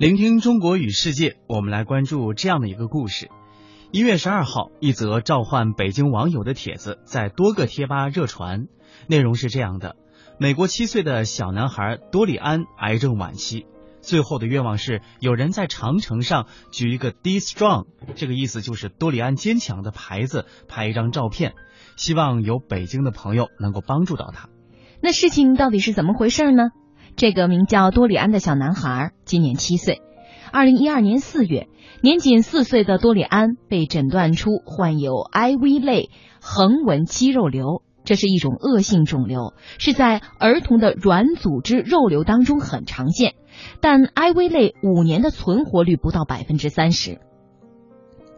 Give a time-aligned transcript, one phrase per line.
[0.00, 3.28] 聆听中国与世界，我们来关注这样的一个故事。
[3.92, 8.66] 一月十二号，一则召唤北京网友的帖子在多个贴吧热传，
[9.08, 9.96] 内容是这样的：
[10.38, 13.66] 美国七岁的小男孩多里安癌症晚期，
[14.00, 21.52] 最后的愿望是有人在长城上举一个 “D Strong”，这个意思就是多里安坚强的牌子，拍一张照片，
[21.96, 24.48] 希望有北京的朋友能够帮助到他。
[25.02, 26.70] 那事情到底是怎么回事呢？
[27.16, 30.02] 这个名叫多里安的小男孩今年七岁。
[30.52, 31.68] 二零一二年四月，
[32.02, 36.10] 年仅四岁的多里安被诊断出患有 IV 类
[36.40, 43.34] 横纹肌肉瘤，这是一种恶性肿瘤，是在儿童的软组织肉瘤当中很常见，
[43.80, 47.20] 但 IV 类五年的存活率不到百分之三十。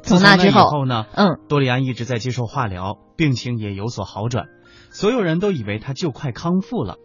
[0.03, 1.07] 从那之后呢？
[1.15, 4.49] 嗯，多里安一直在接受化疗，病情也有所好转，
[4.91, 6.97] 所有人都以为他就快康复了。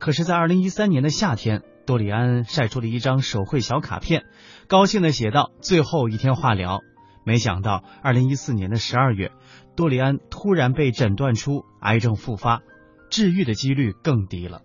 [0.00, 4.24] 可是，在二零一三年的夏天，多里安晒出了一张手绘小卡片，
[4.66, 6.80] 高兴的写道：“最后一天化疗。”
[7.22, 9.30] 没想到，二零一四年的十二月，
[9.76, 12.62] 多里安突然被诊断出癌症复发，
[13.10, 14.62] 治愈的几率更低了。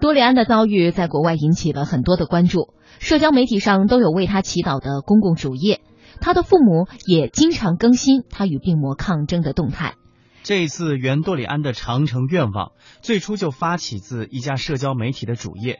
[0.00, 5.82] 多里安的遭遇在国外引起了很多的关注，社交媒体上都有为他祈祷的公共主页，
[6.22, 9.96] 他的父母也经常更新他与病魔抗争的动态。
[10.44, 15.78] 这一次原多里安的长城愿望，最初就发起自一家社交媒体的主页。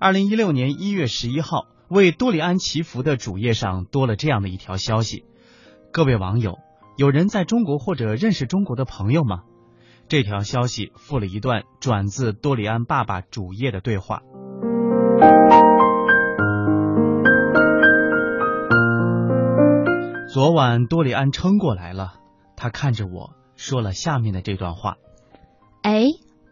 [0.00, 5.22] 二零一六年一月十一号，为多里安祈福的主页上多了这样的一条消息：
[5.92, 6.58] 各位网友，
[6.96, 9.42] 有人在中国或者认识中国的朋友吗？
[10.08, 14.22] 这条消息附了一段转自多里安爸爸主页的对话。
[20.34, 22.14] 昨晚多里安撑过来了，
[22.56, 23.38] 他看着我。
[23.60, 24.96] 说了下面的这段话。
[25.82, 26.06] 哎，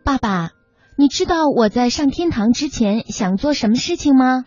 [0.04, 0.50] 爸爸，
[0.94, 4.44] 你知道我在上天堂之前想做什么事情吗？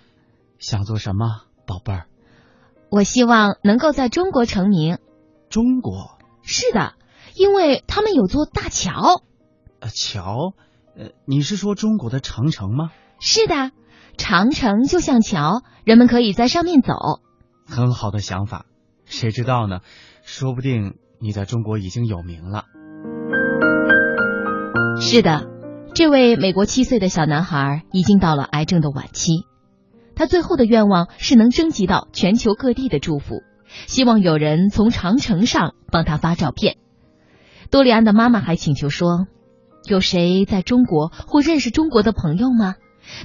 [0.59, 2.05] 想做什么，宝贝儿？
[2.91, 4.99] 我希望能够在中国成名。
[5.49, 6.19] 中国？
[6.43, 6.93] 是的，
[7.35, 9.23] 因为他们有座大桥。
[9.79, 10.53] 呃，桥？
[10.95, 12.91] 呃，你是说中国的长城吗？
[13.19, 13.71] 是的，
[14.17, 16.93] 长城就像桥，人们可以在上面走。
[17.65, 18.67] 很好的想法，
[19.05, 19.79] 谁知道呢？
[20.21, 21.00] 说不定。
[21.21, 22.65] 你在中国已经有名了。
[24.99, 25.47] 是的，
[25.93, 29.45] 这位美国七岁的小男孩已经到了癌症的晚期，
[30.15, 33.43] 他最后的愿望是能征集到全球各地的祝福，
[33.87, 36.77] 希望有人从长城上帮他发照片。
[37.69, 39.27] 多里安的妈妈还请求说
[39.87, 42.75] ：“有谁在中国或认识中国的朋友吗？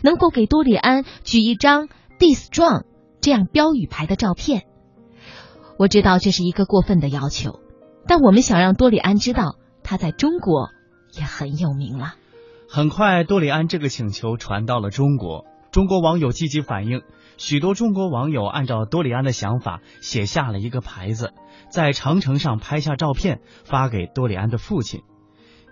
[0.03, 2.85] 能够给多里安举一张 ‘Be Strong’
[3.21, 4.63] 这样标语牌的照片？”
[5.79, 7.61] 我知道这是一个过分的要求。
[8.09, 10.71] 但我们想让多里安知道，他在中国
[11.13, 12.15] 也很有名了。
[12.69, 17.03] 很快，多里安这个请求传到了中国，中国网友积极反映，
[17.37, 21.33] 许多中国网友按照多里安的想法写下了一个牌子，
[21.71, 25.03] 在长城上拍下照片，发给多里安的父亲。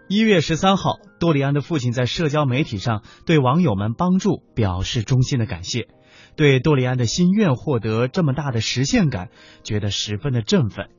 [0.06, 5.88] 一月十三号，多里安的父亲在社交媒体上对网友们帮助表示衷心的感谢，
[6.36, 9.30] 对多里安的心愿获得这么大的实现感，
[9.62, 10.90] 觉得十分的振奋。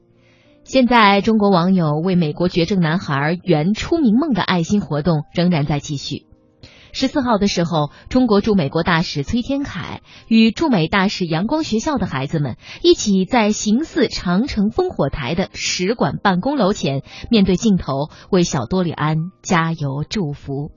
[0.65, 6.25] 现在，中国网友为美国绝症男孩圆出名梦的爱心活动仍然在继续。
[6.91, 20.71] 十四号的时候，中国驻美国大使崔天凯与驻美大使阳光学校的孩子们一起在形似长城烽火台的使馆办公楼前，面对镜头为小多里安加油祝福。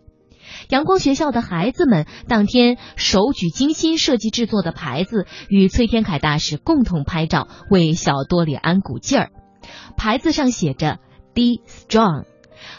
[0.68, 9.30] 阳光学校的孩子们当天手举精心设计制作的牌子，与崔天凯大使共同拍照，为小多里安鼓劲儿。
[9.96, 10.98] 牌子上写着
[11.34, 12.24] “Be Strong”，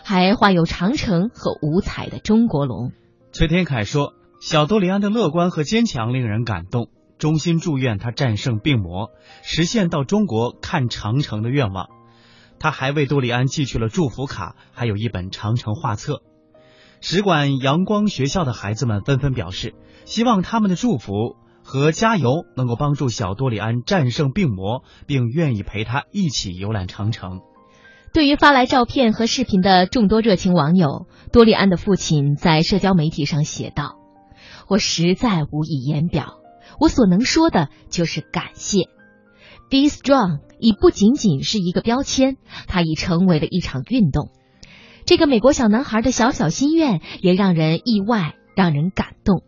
[0.04, 2.92] 还画有长城和五彩的中国龙。
[3.32, 9.10] 崔天凯说：“小多里安的乐观和坚强令人感动，衷心祝愿他战胜病魔，
[9.44, 11.90] 实现到中国看长城的愿望。”
[12.60, 16.24] 他还为多里安寄去了祝福卡，还有一本长城画册。
[17.00, 21.38] 使馆阳光学校的孩子们纷纷表示，希望他们的祝福。
[21.70, 27.42] 和加油能够帮助小多里安战胜病魔，并愿意陪他一起游览长城。
[28.12, 34.00] 对于发来照片和视频的众多热情网友，多里安的父亲在社交媒体上写道
[34.68, 36.40] ：“我实在无以言表，
[36.80, 38.86] 我所能说的就是感谢。
[39.70, 44.32] Be strong 已不仅仅是一个标签，它已成为了一场运动。
[45.06, 49.44] 这个美国小男孩的小小心愿也让人意外，让人感动。”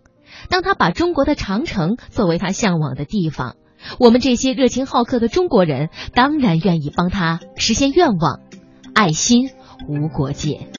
[0.49, 3.55] 当他把中国的长城作为他向往的地方，
[3.99, 8.41] 我们这些热情好客的中国人当然愿意帮他实现愿望。
[8.93, 9.49] 爱心
[9.87, 10.67] 无国界。